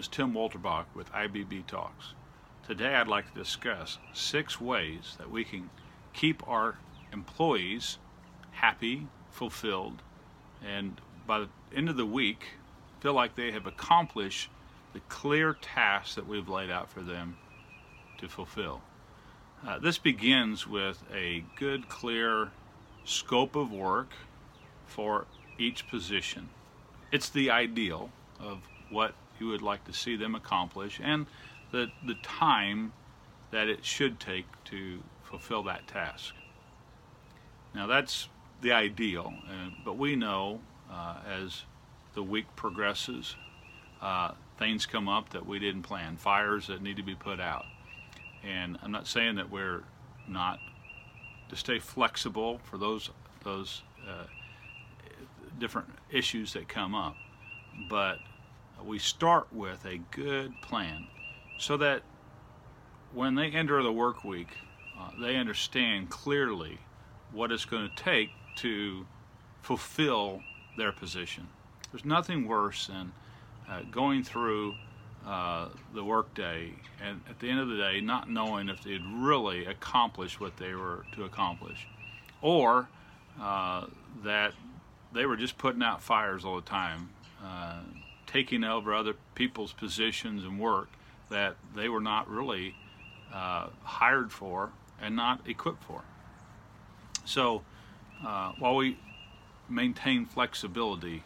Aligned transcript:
is 0.00 0.08
Tim 0.08 0.32
Walterbach 0.32 0.86
with 0.94 1.12
IBB 1.12 1.66
Talks. 1.66 2.14
Today 2.66 2.94
I'd 2.94 3.06
like 3.06 3.30
to 3.30 3.38
discuss 3.38 3.98
six 4.14 4.58
ways 4.58 5.16
that 5.18 5.30
we 5.30 5.44
can 5.44 5.68
keep 6.14 6.42
our 6.48 6.78
employees 7.12 7.98
happy, 8.52 9.08
fulfilled, 9.30 10.00
and 10.66 10.98
by 11.26 11.40
the 11.40 11.48
end 11.76 11.90
of 11.90 11.98
the 11.98 12.06
week 12.06 12.44
feel 13.00 13.12
like 13.12 13.34
they 13.34 13.50
have 13.50 13.66
accomplished 13.66 14.48
the 14.94 15.00
clear 15.10 15.52
tasks 15.52 16.14
that 16.14 16.26
we've 16.26 16.48
laid 16.48 16.70
out 16.70 16.90
for 16.90 17.02
them 17.02 17.36
to 18.16 18.26
fulfill. 18.26 18.80
Uh, 19.68 19.78
this 19.80 19.98
begins 19.98 20.66
with 20.66 21.04
a 21.14 21.44
good, 21.56 21.90
clear 21.90 22.52
scope 23.04 23.54
of 23.54 23.70
work 23.70 24.12
for 24.86 25.26
each 25.58 25.86
position. 25.90 26.48
It's 27.12 27.28
the 27.28 27.50
ideal 27.50 28.08
of 28.38 28.62
what 28.88 29.12
you 29.40 29.48
would 29.48 29.62
like 29.62 29.84
to 29.84 29.92
see 29.92 30.16
them 30.16 30.34
accomplish 30.34 31.00
and 31.02 31.26
the, 31.72 31.88
the 32.06 32.14
time 32.22 32.92
that 33.50 33.68
it 33.68 33.84
should 33.84 34.20
take 34.20 34.46
to 34.64 35.00
fulfill 35.22 35.62
that 35.64 35.86
task. 35.86 36.34
Now, 37.74 37.86
that's 37.86 38.28
the 38.60 38.72
ideal, 38.72 39.32
uh, 39.48 39.70
but 39.84 39.96
we 39.96 40.16
know 40.16 40.60
uh, 40.90 41.16
as 41.26 41.62
the 42.14 42.22
week 42.22 42.46
progresses, 42.56 43.36
uh, 44.02 44.32
things 44.58 44.86
come 44.86 45.08
up 45.08 45.30
that 45.30 45.46
we 45.46 45.58
didn't 45.58 45.82
plan, 45.82 46.16
fires 46.16 46.66
that 46.66 46.82
need 46.82 46.96
to 46.96 47.02
be 47.02 47.14
put 47.14 47.40
out. 47.40 47.64
And 48.42 48.78
I'm 48.82 48.90
not 48.90 49.06
saying 49.06 49.36
that 49.36 49.50
we're 49.50 49.82
not 50.28 50.58
to 51.48 51.56
stay 51.56 51.78
flexible 51.78 52.60
for 52.64 52.78
those 52.78 53.10
those 53.42 53.82
uh, 54.08 54.24
different 55.58 55.88
issues 56.10 56.52
that 56.52 56.68
come 56.68 56.94
up, 56.94 57.16
but 57.88 58.18
we 58.84 58.98
start 58.98 59.52
with 59.52 59.84
a 59.84 59.98
good 60.10 60.60
plan 60.62 61.06
so 61.58 61.76
that 61.76 62.02
when 63.12 63.34
they 63.34 63.48
enter 63.50 63.82
the 63.82 63.92
work 63.92 64.24
week, 64.24 64.48
uh, 64.98 65.10
they 65.20 65.36
understand 65.36 66.10
clearly 66.10 66.78
what 67.32 67.52
it's 67.52 67.64
going 67.64 67.88
to 67.88 68.02
take 68.02 68.30
to 68.56 69.06
fulfill 69.62 70.42
their 70.76 70.92
position. 70.92 71.48
There's 71.92 72.04
nothing 72.04 72.46
worse 72.46 72.86
than 72.86 73.12
uh, 73.68 73.82
going 73.90 74.22
through 74.22 74.74
uh, 75.26 75.68
the 75.94 76.02
workday 76.02 76.72
and 77.02 77.20
at 77.28 77.38
the 77.40 77.50
end 77.50 77.60
of 77.60 77.68
the 77.68 77.76
day 77.76 78.00
not 78.00 78.30
knowing 78.30 78.68
if 78.68 78.82
they'd 78.82 79.04
really 79.04 79.66
accomplished 79.66 80.40
what 80.40 80.56
they 80.56 80.74
were 80.74 81.04
to 81.12 81.24
accomplish, 81.24 81.86
or 82.40 82.88
uh, 83.40 83.86
that 84.24 84.54
they 85.12 85.26
were 85.26 85.36
just 85.36 85.58
putting 85.58 85.82
out 85.82 86.02
fires 86.02 86.44
all 86.44 86.56
the 86.56 86.62
time, 86.62 87.10
uh, 87.44 87.80
taking 88.32 88.64
over 88.64 88.94
other 88.94 89.14
people's 89.34 89.72
positions 89.72 90.44
and 90.44 90.58
work 90.58 90.88
that 91.30 91.56
they 91.74 91.88
were 91.88 92.00
not 92.00 92.28
really 92.28 92.74
uh, 93.32 93.68
hired 93.82 94.30
for 94.32 94.70
and 95.00 95.16
not 95.16 95.40
equipped 95.48 95.82
for. 95.84 96.02
So 97.24 97.62
uh, 98.24 98.52
while 98.58 98.76
we 98.76 98.98
maintain 99.68 100.26
flexibility, 100.26 101.22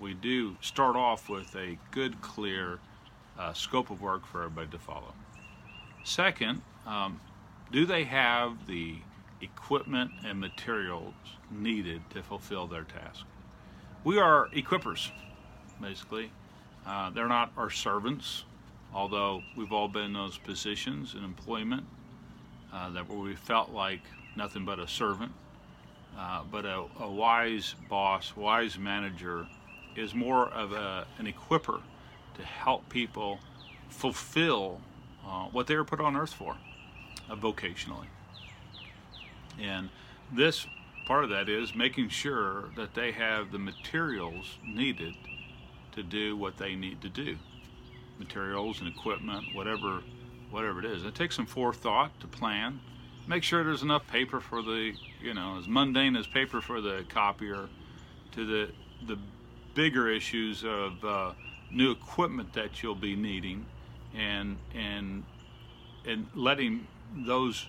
we 0.00 0.14
do 0.14 0.56
start 0.60 0.96
off 0.96 1.28
with 1.28 1.54
a 1.54 1.78
good, 1.90 2.20
clear 2.20 2.78
uh, 3.38 3.52
scope 3.52 3.90
of 3.90 4.00
work 4.00 4.26
for 4.26 4.42
everybody 4.42 4.68
to 4.68 4.78
follow. 4.78 5.14
Second, 6.04 6.62
um, 6.86 7.20
do 7.70 7.84
they 7.86 8.04
have 8.04 8.66
the 8.66 8.96
equipment 9.40 10.10
and 10.24 10.40
materials 10.40 11.14
needed 11.50 12.02
to 12.10 12.22
fulfill 12.22 12.66
their 12.66 12.84
task? 12.84 13.24
We 14.02 14.18
are 14.18 14.48
equippers, 14.48 15.10
basically. 15.80 16.30
Uh, 16.86 17.10
they're 17.10 17.28
not 17.28 17.52
our 17.56 17.70
servants, 17.70 18.44
although 18.94 19.42
we've 19.56 19.72
all 19.72 19.88
been 19.88 20.04
in 20.04 20.12
those 20.12 20.38
positions 20.38 21.14
in 21.14 21.24
employment 21.24 21.84
uh, 22.72 22.90
that 22.90 23.08
where 23.08 23.18
we 23.18 23.34
felt 23.34 23.70
like 23.70 24.00
nothing 24.36 24.64
but 24.64 24.78
a 24.78 24.88
servant. 24.88 25.32
Uh, 26.18 26.42
but 26.50 26.64
a, 26.64 26.84
a, 26.98 27.10
wise 27.10 27.76
boss, 27.88 28.34
wise 28.36 28.76
manager, 28.76 29.46
is 29.96 30.14
more 30.14 30.48
of 30.48 30.72
a, 30.72 31.06
an 31.18 31.26
equiper 31.26 31.80
to 32.34 32.42
help 32.42 32.88
people 32.88 33.38
fulfill 33.88 34.80
uh, 35.26 35.44
what 35.46 35.66
they 35.66 35.76
were 35.76 35.84
put 35.84 36.00
on 36.00 36.16
earth 36.16 36.32
for, 36.32 36.56
uh, 37.30 37.36
vocationally. 37.36 38.06
And 39.60 39.88
this 40.32 40.66
part 41.06 41.24
of 41.24 41.30
that 41.30 41.48
is 41.48 41.74
making 41.74 42.08
sure 42.08 42.70
that 42.76 42.94
they 42.94 43.12
have 43.12 43.52
the 43.52 43.58
materials 43.58 44.58
needed 44.64 45.14
to 46.00 46.08
do 46.08 46.36
what 46.36 46.56
they 46.56 46.74
need 46.74 47.00
to 47.02 47.08
do. 47.08 47.36
Materials 48.18 48.80
and 48.80 48.88
equipment 48.88 49.44
whatever 49.54 50.02
whatever 50.50 50.80
it 50.80 50.84
is. 50.84 51.04
It 51.04 51.14
takes 51.14 51.36
some 51.36 51.46
forethought 51.46 52.18
to 52.20 52.26
plan. 52.26 52.80
Make 53.26 53.42
sure 53.42 53.62
there's 53.62 53.82
enough 53.82 54.06
paper 54.06 54.40
for 54.40 54.62
the 54.62 54.94
you 55.22 55.34
know 55.34 55.58
as 55.58 55.68
mundane 55.68 56.16
as 56.16 56.26
paper 56.26 56.60
for 56.60 56.80
the 56.80 57.04
copier 57.08 57.68
to 58.32 58.46
the 58.46 58.72
the 59.06 59.18
bigger 59.74 60.08
issues 60.10 60.64
of 60.64 61.04
uh, 61.04 61.32
new 61.70 61.92
equipment 61.92 62.52
that 62.54 62.82
you'll 62.82 62.94
be 62.94 63.16
needing 63.16 63.64
and 64.14 64.56
and 64.74 65.24
and 66.06 66.26
letting 66.34 66.86
those 67.14 67.66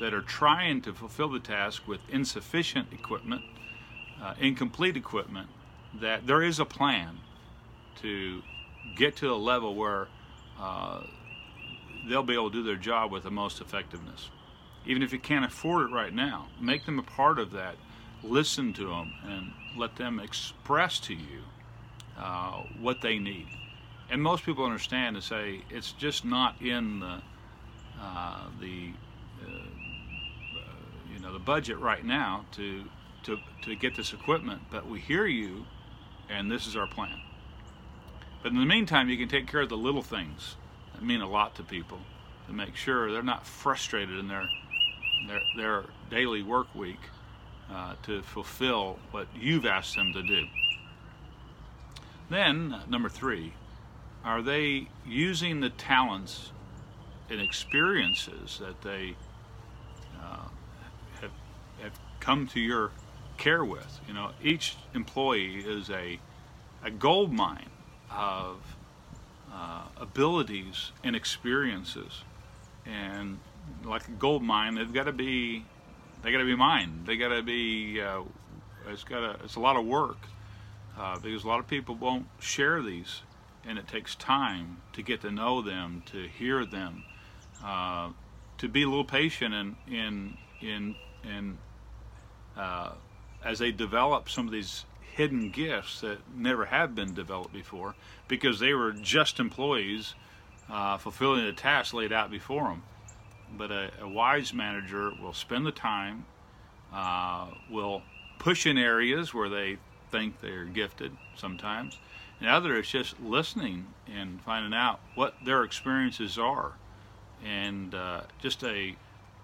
that 0.00 0.14
are 0.14 0.22
trying 0.22 0.80
to 0.82 0.92
fulfill 0.92 1.28
the 1.28 1.40
task 1.40 1.86
with 1.86 2.00
insufficient 2.08 2.92
equipment, 2.92 3.42
uh, 4.22 4.34
incomplete 4.38 4.96
equipment, 4.96 5.48
that 6.00 6.26
there 6.26 6.42
is 6.42 6.60
a 6.60 6.64
plan 6.64 7.18
to 8.02 8.42
get 8.96 9.16
to 9.16 9.32
a 9.32 9.36
level 9.36 9.74
where 9.74 10.08
uh, 10.58 11.02
they'll 12.08 12.22
be 12.22 12.34
able 12.34 12.50
to 12.50 12.58
do 12.58 12.62
their 12.62 12.76
job 12.76 13.10
with 13.10 13.24
the 13.24 13.30
most 13.30 13.60
effectiveness. 13.60 14.30
Even 14.86 15.02
if 15.02 15.12
you 15.12 15.18
can't 15.18 15.44
afford 15.44 15.90
it 15.90 15.94
right 15.94 16.14
now, 16.14 16.46
make 16.60 16.86
them 16.86 16.98
a 16.98 17.02
part 17.02 17.38
of 17.38 17.52
that. 17.52 17.76
Listen 18.22 18.72
to 18.72 18.88
them 18.88 19.12
and 19.24 19.52
let 19.76 19.96
them 19.96 20.18
express 20.18 20.98
to 21.00 21.14
you 21.14 21.42
uh, 22.18 22.62
what 22.80 23.00
they 23.00 23.18
need. 23.18 23.46
And 24.10 24.22
most 24.22 24.44
people 24.44 24.64
understand 24.64 25.16
and 25.16 25.24
say 25.24 25.62
it's 25.70 25.92
just 25.92 26.24
not 26.24 26.60
in 26.62 27.00
the 27.00 27.22
uh, 28.00 28.46
the 28.60 28.90
uh, 29.44 29.62
you 31.12 31.20
know 31.20 31.32
the 31.32 31.38
budget 31.38 31.78
right 31.78 32.04
now 32.04 32.44
to 32.52 32.84
to 33.24 33.36
to 33.62 33.76
get 33.76 33.96
this 33.96 34.12
equipment, 34.12 34.62
but 34.70 34.88
we 34.88 34.98
hear 34.98 35.26
you, 35.26 35.66
and 36.30 36.50
this 36.50 36.66
is 36.66 36.76
our 36.76 36.86
plan. 36.86 37.20
But 38.42 38.52
in 38.52 38.58
the 38.58 38.66
meantime, 38.66 39.08
you 39.08 39.16
can 39.16 39.28
take 39.28 39.46
care 39.46 39.62
of 39.62 39.68
the 39.68 39.76
little 39.76 40.02
things 40.02 40.56
that 40.94 41.02
mean 41.02 41.20
a 41.20 41.28
lot 41.28 41.56
to 41.56 41.62
people 41.62 41.98
to 42.46 42.52
make 42.52 42.76
sure 42.76 43.12
they're 43.12 43.22
not 43.22 43.46
frustrated 43.46 44.18
in 44.18 44.28
their 44.28 44.48
their, 45.26 45.42
their 45.56 45.84
daily 46.10 46.42
work 46.42 46.72
week 46.74 47.00
uh, 47.70 47.94
to 48.04 48.22
fulfill 48.22 48.98
what 49.10 49.26
you've 49.34 49.66
asked 49.66 49.96
them 49.96 50.12
to 50.12 50.22
do. 50.22 50.46
Then, 52.30 52.72
uh, 52.72 52.82
number 52.88 53.08
three, 53.08 53.54
are 54.24 54.42
they 54.42 54.88
using 55.06 55.60
the 55.60 55.70
talents 55.70 56.52
and 57.28 57.40
experiences 57.40 58.58
that 58.58 58.80
they 58.82 59.16
uh, 60.22 60.48
have, 61.20 61.30
have 61.82 61.98
come 62.20 62.46
to 62.48 62.60
your 62.60 62.90
care 63.36 63.64
with? 63.64 64.00
You 64.06 64.14
know, 64.14 64.30
each 64.42 64.76
employee 64.94 65.56
is 65.56 65.90
a, 65.90 66.18
a 66.84 66.90
gold 66.90 67.32
mine 67.32 67.70
of 68.10 68.76
uh, 69.52 69.82
abilities 69.96 70.92
and 71.02 71.16
experiences. 71.16 72.22
And 72.86 73.38
like 73.84 74.08
a 74.08 74.12
gold 74.12 74.42
mine, 74.42 74.74
they've 74.74 74.92
got 74.92 75.04
to 75.04 75.12
be 75.12 75.64
they 76.22 76.32
got 76.32 76.38
to 76.38 76.44
be 76.44 76.56
mined. 76.56 77.06
They 77.06 77.16
got 77.16 77.28
to 77.28 77.42
be 77.42 78.00
uh, 78.00 78.22
it's 78.88 79.04
got 79.04 79.20
to 79.20 79.44
it's 79.44 79.56
a 79.56 79.60
lot 79.60 79.76
of 79.76 79.84
work 79.84 80.18
uh, 80.98 81.18
because 81.18 81.44
a 81.44 81.48
lot 81.48 81.60
of 81.60 81.66
people 81.66 81.94
won't 81.94 82.26
share 82.40 82.82
these, 82.82 83.22
and 83.66 83.78
it 83.78 83.86
takes 83.86 84.14
time 84.14 84.78
to 84.94 85.02
get 85.02 85.20
to 85.22 85.30
know 85.30 85.62
them, 85.62 86.02
to 86.06 86.26
hear 86.26 86.64
them, 86.64 87.04
uh, 87.64 88.10
to 88.58 88.68
be 88.68 88.82
a 88.82 88.88
little 88.88 89.04
patient 89.04 89.54
in 89.54 89.76
in 89.86 90.36
in 90.60 90.94
in 91.24 91.58
uh, 92.56 92.92
as 93.44 93.58
they 93.58 93.70
develop 93.70 94.28
some 94.28 94.46
of 94.46 94.52
these 94.52 94.84
hidden 95.18 95.50
gifts 95.50 96.00
that 96.00 96.16
never 96.32 96.66
have 96.66 96.94
been 96.94 97.12
developed 97.12 97.52
before 97.52 97.96
because 98.28 98.60
they 98.60 98.72
were 98.72 98.92
just 98.92 99.40
employees 99.40 100.14
uh, 100.70 100.96
fulfilling 100.96 101.44
the 101.44 101.52
tasks 101.52 101.92
laid 101.92 102.12
out 102.12 102.30
before 102.30 102.68
them. 102.68 102.84
But 103.56 103.72
a, 103.72 103.90
a 104.00 104.08
wise 104.08 104.54
manager 104.54 105.10
will 105.20 105.32
spend 105.32 105.66
the 105.66 105.72
time, 105.72 106.24
uh, 106.94 107.48
will 107.68 108.02
push 108.38 108.64
in 108.64 108.78
areas 108.78 109.34
where 109.34 109.48
they 109.48 109.78
think 110.12 110.40
they're 110.40 110.64
gifted 110.64 111.10
sometimes. 111.36 111.98
And 112.38 112.48
other 112.48 112.78
is 112.78 112.88
just 112.88 113.20
listening 113.20 113.88
and 114.06 114.40
finding 114.40 114.72
out 114.72 115.00
what 115.16 115.34
their 115.44 115.64
experiences 115.64 116.38
are, 116.38 116.74
and 117.44 117.92
uh, 117.92 118.20
just 118.40 118.62
a 118.62 118.94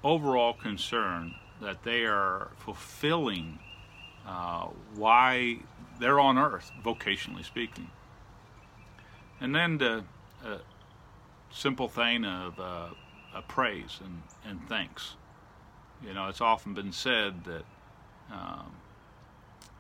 overall 0.05 0.53
concern 0.53 1.35
that 1.61 1.83
they 1.83 2.05
are 2.05 2.53
fulfilling 2.59 3.59
uh, 4.27 4.69
why 4.95 5.59
they're 6.01 6.21
on 6.21 6.39
Earth, 6.39 6.71
vocationally 6.85 7.45
speaking. 7.45 7.91
And 9.41 9.55
then 9.55 9.79
the 9.79 10.05
a 10.45 10.59
simple 11.51 11.89
thing 11.89 12.25
of 12.25 12.61
uh, 12.61 12.89
praise 13.49 14.01
and, 14.05 14.23
and 14.45 14.69
thanks. 14.69 15.17
You 16.07 16.15
know, 16.15 16.29
it's 16.29 16.41
often 16.41 16.75
been 16.75 16.93
said 16.93 17.45
that 17.45 17.65
um, 18.31 18.75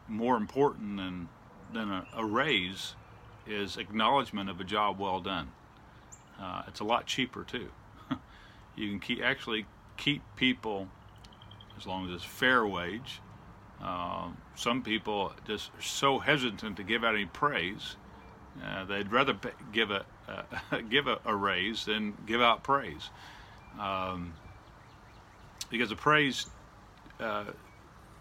more 0.09 0.37
important 0.37 0.97
than 0.97 1.29
than 1.73 1.91
a, 1.91 2.07
a, 2.17 2.25
raise 2.25 2.95
is 3.47 3.77
acknowledgement 3.77 4.49
of 4.49 4.61
a 4.61 4.65
job 4.65 4.99
well 4.99 5.21
done. 5.21 5.51
Uh, 6.41 6.63
it's 6.69 6.81
a 6.81 6.85
lot 6.85 7.07
cheaper 7.07 7.43
too. 7.43 7.69
you 8.77 8.89
can 8.91 9.01
keep 9.01 9.23
actually 9.23 9.67
keep 9.97 10.23
people 10.37 10.89
as 11.77 11.87
long 11.87 12.07
as 12.07 12.15
it's 12.15 12.25
fair 12.25 12.67
wage. 12.67 13.21
Uh, 13.85 14.29
some 14.55 14.83
people 14.83 15.33
just 15.47 15.71
are 15.79 15.83
so 15.83 16.19
hesitant 16.19 16.77
to 16.77 16.83
give 16.83 17.05
out 17.05 17.15
any 17.15 17.27
praise. 17.27 17.97
Uh, 18.65 18.85
they'd 18.85 19.11
rather 19.11 19.37
give 19.73 19.91
a 19.91 20.05
uh, 20.29 20.43
give 20.91 21.07
a, 21.07 21.19
a, 21.25 21.35
raise 21.35 21.85
than 21.85 22.17
give 22.27 22.41
out 22.41 22.63
praise, 22.63 23.11
um, 23.79 24.33
because 25.71 25.91
the 25.91 25.97
praise 25.97 26.47
uh, 27.21 27.45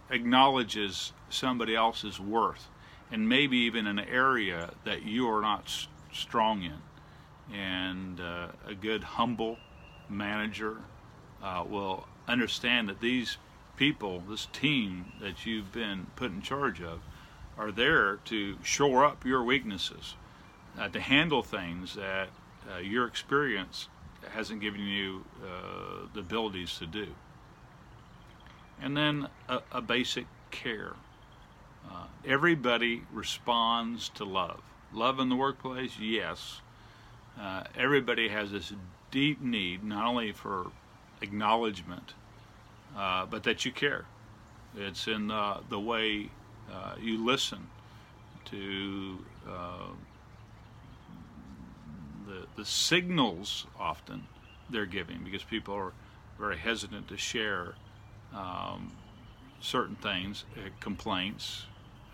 acknowledges 0.10 1.14
somebody 1.30 1.76
else's 1.76 2.20
worth 2.20 2.68
and 3.12 3.30
maybe 3.30 3.58
even 3.58 3.86
an 3.88 4.00
area 4.00 4.72
that 4.86 5.04
you 5.04 5.30
are 5.30 5.42
not 5.42 5.64
s- 5.66 5.88
strong 6.12 6.64
in. 6.64 7.56
And 7.56 8.20
uh, 8.20 8.48
a 8.66 8.74
good, 8.74 9.04
humble 9.04 9.58
manager 10.10 10.78
uh, 11.44 11.64
will 11.68 12.08
understand 12.28 12.90
that 12.90 13.00
these 13.02 13.38
people, 13.78 14.24
this 14.30 14.48
team 14.52 15.14
that 15.22 15.46
you've 15.46 15.72
been 15.72 16.08
put 16.16 16.32
in 16.32 16.42
charge 16.42 16.82
of, 16.82 17.02
are 17.58 17.72
there 17.72 18.18
to 18.26 18.58
shore 18.64 19.06
up 19.06 19.26
your 19.26 19.44
weaknesses, 19.44 20.16
uh, 20.80 20.90
to 20.90 21.00
handle 21.00 21.44
things 21.44 21.96
that 21.96 22.30
uh, 22.72 22.78
your 22.78 23.06
experience 23.06 23.88
hasn't 24.32 24.62
given 24.62 24.82
you 24.82 25.26
uh, 25.44 26.08
the 26.14 26.22
abilities 26.22 26.78
to 26.80 26.86
do 26.86 27.08
and 28.84 28.98
then 28.98 29.28
a, 29.48 29.62
a 29.72 29.82
basic 29.82 30.26
care. 30.52 30.94
Uh, 31.90 32.06
everybody 32.26 33.04
responds 33.12 34.10
to 34.10 34.26
love. 34.26 34.62
Love 34.94 35.20
in 35.20 35.30
the 35.30 35.36
workplace, 35.36 35.98
yes. 36.00 36.62
Uh, 37.40 37.64
everybody 37.78 38.30
has 38.30 38.52
this 38.52 38.74
deep 39.10 39.42
need, 39.42 39.84
not 39.84 40.06
only 40.06 40.32
for 40.32 40.72
acknowledgement, 41.22 42.14
uh, 42.98 43.26
but 43.26 43.44
that 43.44 43.66
you 43.66 43.72
care. 43.72 44.06
It's 44.76 45.08
in 45.08 45.28
the, 45.28 45.58
the 45.70 45.80
way 45.80 46.30
uh, 46.72 46.96
you 47.00 47.24
listen 47.24 47.68
to 48.46 49.18
uh, 49.48 49.88
the, 52.28 52.46
the 52.56 52.66
signals 52.66 53.68
often 53.80 54.28
they're 54.70 54.86
giving 54.86 55.24
because 55.24 55.44
people 55.44 55.74
are 55.76 55.94
very 56.40 56.58
hesitant 56.58 57.08
to 57.08 57.18
share 57.18 57.76
um, 58.34 58.92
certain 59.60 59.96
things, 59.96 60.46
uh, 60.58 60.70
complaints, 60.80 61.66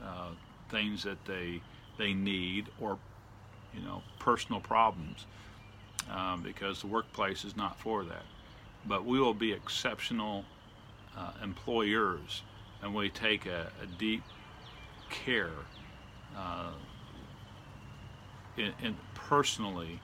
uh, 0.04 0.30
things 0.70 1.04
that 1.04 1.24
they 1.26 1.62
they 1.98 2.14
need, 2.14 2.70
or 2.80 2.98
you 3.74 3.82
know 3.82 4.02
personal 4.20 4.62
problems, 4.62 5.26
um, 6.12 6.42
because 6.44 6.82
the 6.82 6.88
workplace 6.88 7.44
is 7.44 7.56
not 7.56 7.80
for 7.80 8.04
that. 8.04 8.24
But 8.86 9.06
we 9.06 9.20
will 9.20 9.34
be 9.34 9.52
exceptional 9.52 10.46
uh, 11.20 11.32
employers, 11.44 12.44
and 12.82 12.96
we 12.96 13.10
take 13.10 13.46
a, 13.46 13.72
a 13.84 13.86
deep 13.98 14.24
care 15.10 15.52
uh, 16.36 16.72
in, 18.58 18.74
in 18.82 18.96
personally 19.14 20.00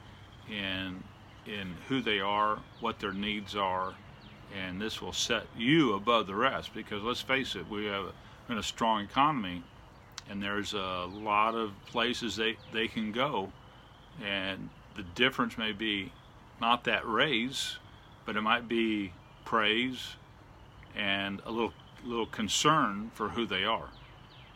in 0.49 1.03
in 1.45 1.75
who 1.87 2.01
they 2.01 2.19
are, 2.19 2.57
what 2.79 2.99
their 2.99 3.13
needs 3.13 3.55
are, 3.55 3.93
and 4.55 4.81
this 4.81 4.99
will 4.99 5.13
set 5.13 5.43
you 5.55 5.93
above 5.93 6.25
the 6.25 6.33
rest 6.33 6.73
because 6.73 7.03
let's 7.03 7.21
face 7.21 7.55
it, 7.55 7.69
we 7.69 7.85
have 7.85 8.05
in 8.49 8.57
a 8.57 8.63
strong 8.63 9.03
economy, 9.03 9.63
and 10.27 10.41
there's 10.41 10.73
a 10.73 11.07
lot 11.13 11.53
of 11.53 11.71
places 11.85 12.35
they, 12.35 12.57
they 12.73 12.87
can 12.87 13.11
go, 13.11 13.51
and 14.23 14.69
the 14.95 15.03
difference 15.03 15.55
may 15.57 15.71
be 15.71 16.11
not 16.59 16.83
that 16.85 17.07
raise, 17.07 17.77
but 18.25 18.35
it 18.35 18.41
might 18.41 18.67
be 18.67 19.13
praise 19.43 20.15
and 20.95 21.41
a 21.45 21.51
little 21.51 21.73
little 22.03 22.27
concern 22.27 23.11
for 23.13 23.29
who 23.29 23.45
they 23.45 23.63
are. 23.63 23.89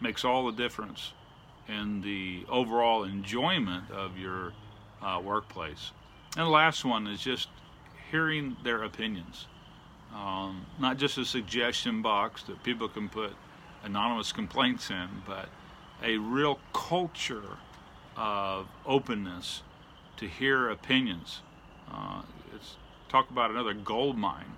Makes 0.01 0.23
all 0.23 0.45
the 0.45 0.51
difference 0.51 1.13
in 1.67 2.01
the 2.01 2.45
overall 2.47 3.03
enjoyment 3.03 3.89
of 3.91 4.17
your 4.17 4.53
uh, 5.01 5.19
workplace. 5.23 5.91
And 6.37 6.45
the 6.45 6.51
last 6.51 6.85
one 6.85 7.07
is 7.07 7.21
just 7.21 7.47
hearing 8.11 8.55
their 8.63 8.83
opinions 8.83 9.47
um, 10.13 10.65
not 10.79 10.97
just 10.97 11.17
a 11.17 11.25
suggestion 11.25 12.01
box 12.01 12.43
that 12.43 12.63
people 12.63 12.87
can 12.87 13.09
put 13.09 13.33
anonymous 13.83 14.31
complaints 14.31 14.89
in, 14.89 15.07
but 15.25 15.49
a 16.03 16.17
real 16.17 16.59
culture 16.73 17.57
of 18.17 18.67
openness 18.85 19.61
to 20.17 20.27
hear 20.27 20.69
opinions. 20.69 21.41
Uh, 21.91 22.21
it's 22.55 22.75
talk 23.07 23.29
about 23.29 23.51
another 23.51 23.73
gold 23.73 24.17
mine. 24.17 24.57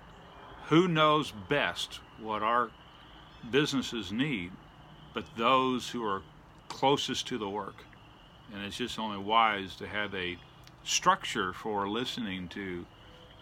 Who 0.68 0.88
knows 0.88 1.32
best 1.48 2.00
what 2.20 2.42
our 2.42 2.70
businesses 3.50 4.12
need, 4.12 4.52
but 5.12 5.24
those 5.36 5.90
who 5.90 6.04
are 6.04 6.22
closest 6.68 7.26
to 7.28 7.38
the 7.38 7.48
work. 7.48 7.84
And 8.52 8.64
it's 8.64 8.76
just 8.76 8.98
only 8.98 9.18
wise 9.18 9.76
to 9.76 9.86
have 9.86 10.14
a 10.14 10.36
structure 10.84 11.52
for 11.52 11.88
listening 11.88 12.48
to 12.48 12.86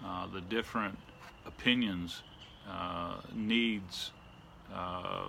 uh, 0.05 0.27
the 0.29 0.41
different 0.41 0.99
opinions, 1.47 2.23
uh, 2.69 3.17
needs, 3.35 4.13
uh, 4.73 5.27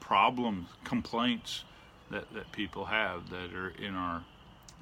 problems, 0.00 0.68
complaints 0.84 1.64
that, 2.10 2.32
that 2.34 2.50
people 2.52 2.84
have 2.84 3.28
that 3.30 3.52
are 3.52 3.70
in 3.70 3.94
our, 3.94 4.22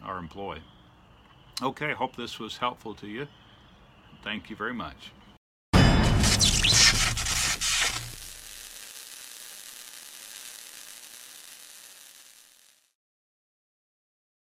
our 0.03 0.19
employ. 0.19 0.59
Okay, 1.63 1.93
hope 1.93 2.17
this 2.17 2.39
was 2.39 2.59
helpful 2.59 2.95
to 2.95 3.07
you. 3.07 3.27
Thank 4.23 4.51
you 4.51 4.57
very 4.57 4.75
much. 4.75 5.13